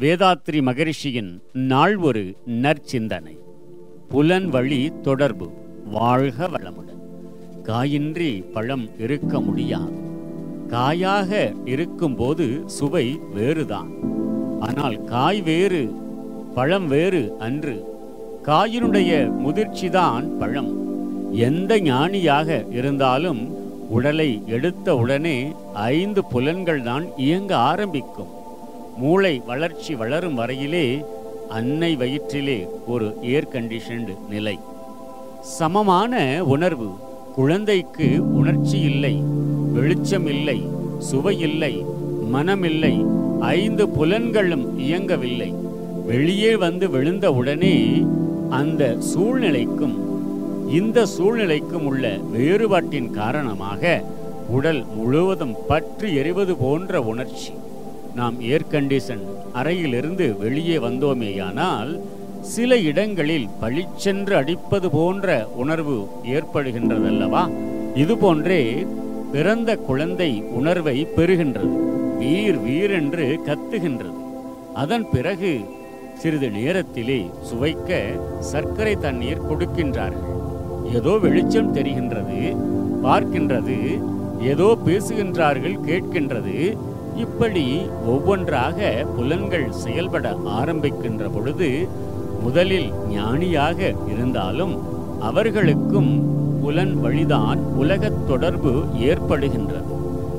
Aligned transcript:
வேதாத்ரி 0.00 0.60
மகரிஷியின் 0.60 1.40
நாள் 1.52 1.96
ஒரு 1.96 2.36
நற்சிந்தனை. 2.46 3.38
புலன் 4.08 4.48
வழி 4.48 4.92
தொடர்பு 5.02 5.50
வாழ்க 5.90 6.48
வளமுடன். 6.48 7.00
காயின்றி 7.62 8.50
பழம் 8.52 8.98
இருக்க 8.98 9.40
முடியாது. 9.40 9.92
காயாக 10.68 11.52
இருக்கும்போது 11.64 12.62
சுவை 12.66 13.20
வேறுதான். 13.34 13.88
ஆனால் 14.60 15.04
காய் 15.04 15.42
வேறு 15.42 15.94
பழம் 16.54 16.88
வேறு 16.88 17.36
அன்று. 17.38 17.84
காயினுடைய 18.42 19.32
முதிர்ச்சிதான் 19.44 20.38
பழம். 20.38 20.72
எந்த 21.32 21.80
ஞானியாக 21.80 22.64
இருந்தாலும் 22.70 23.56
உடலை 23.88 24.42
எடுத்த 24.46 24.96
உடனே 24.96 25.52
ஐந்து 25.74 26.24
புலன்கள் 26.24 26.82
தான் 26.82 27.04
இயங்க 27.16 27.56
ஆரம்பிக்கும். 27.56 28.42
மூளை 29.02 29.34
வளர்ச்சி 29.46 29.92
வளரும் 30.02 30.38
வரையிலே 30.38 30.86
அன்னை 31.58 31.90
வயிற்றிலே 31.96 32.58
ஒரு 32.86 33.06
ஏர் 33.34 33.50
கண்டிஷன்டு 33.52 34.14
நிலை. 34.28 34.56
சமமான 35.56 36.22
உணர்வு 36.54 36.88
குழந்தைக்கு 37.36 38.06
உணர்ச்சி 38.38 38.78
இல்லை 38.90 39.14
வெளிச்சம் 39.76 40.28
இல்லை 40.34 40.58
சுவை 41.08 41.36
இல்லை 41.48 41.74
மனமில்லை 42.34 42.94
ஐந்து 43.40 43.84
புலன்களும் 43.88 44.66
இயங்கவில்லை. 44.86 45.50
வெளியே 46.06 46.52
வந்து 46.64 46.86
விழுந்த 46.90 47.26
உடனே 47.32 47.76
அந்த 48.60 48.82
சூழ்நிலைக்கும் 49.12 49.96
இந்த 50.78 50.98
சூழ்நிலைக்கும் 51.16 51.86
உள்ள 51.90 52.04
வேறுபாட்டின் 52.34 53.10
காரணமாக 53.20 54.02
உடல் 54.48 54.82
முழுவதும் 54.96 55.56
பற்றி 55.66 56.08
எறிவது 56.20 56.54
போன்ற 56.56 57.00
உணர்ச்சி. 57.12 57.52
நாம் 58.18 58.36
ஏர் 58.40 58.70
கண்டிஷன் 58.72 59.22
அறையிலிருந்து 59.52 60.26
வெளியே 60.42 60.76
வந்தோமேயானால் 60.76 61.90
சில 62.54 62.76
இடங்களில் 62.90 63.48
பளிச்சென்று 63.60 64.34
அடிப்பது 64.36 64.88
போன்ற 64.90 65.28
உணர்வு 65.62 65.96
ஏற்படுகின்றதல்லவா? 66.36 67.42
இது 68.02 68.14
போன்றே 68.16 68.86
பிறந்த 69.32 69.70
குழந்தை 69.88 70.30
உணர்வை 70.58 70.96
பெறுகின்றது. 71.16 71.74
வீர் 72.18 72.58
வீரென்று 72.66 73.26
கத்துகின்றது. 73.48 74.20
அதன் 74.82 75.06
பிறகு 75.10 75.52
சிறிது 76.18 76.50
நேரத்திலே 76.50 77.20
சுவைக்க 77.48 78.00
சர்க்கரை 78.52 78.94
தண்ணீர் 78.96 79.46
கொடுக்கின்றார்கள். 79.50 80.30
ஏதோ 80.98 81.12
வெளிச்சம் 81.24 81.74
தெரிகின்றது 81.74 82.40
பார்க்கின்றது 83.06 83.78
ஏதோ 84.52 84.68
பேசுகின்றார்கள் 84.86 85.78
கேட்கின்றது 85.88 86.56
இப்படி 87.16 87.86
ஒவ்வொன்றாக 88.06 89.06
புலன்கள் 89.16 89.72
செயல்பட 89.72 90.36
ஆரம்பிக்கின்ற 90.46 91.30
பொழுது 91.34 91.88
முதலில் 92.42 92.92
ஞானியாக 93.08 93.92
இருந்தாலும் 94.12 94.82
அவர்களுக்கும் 95.20 96.32
புலன் 96.60 97.00
வழிதான் 97.00 97.58
உலகத் 97.58 98.26
தொடர்பு 98.26 98.84
ஏற்படுகின்றது. 99.00 99.84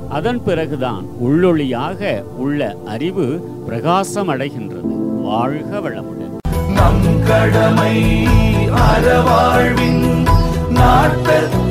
அதன் 0.09 0.43
பிறகுதான் 0.43 1.05
உள்ளொளியாக 1.23 2.23
உள்ள 2.37 2.75
அறிவு 2.85 3.49
பிரகாசமடைகின்றது. 3.69 5.21
வாழ்க 5.21 5.79
வளமுடன். 5.79 6.37
நம் 6.73 7.23
கடமை 7.27 8.27
அறவாழ்வின் 8.67 10.25
நாட்டத்தே 10.69 11.64